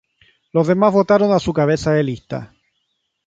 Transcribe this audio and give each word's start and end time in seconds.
Los 0.51 0.65
demás 0.65 0.93
votaron 0.93 1.31
a 1.31 1.37
su 1.39 1.53
cabeza 1.53 1.91
de 1.93 2.01
lista. 2.03 2.55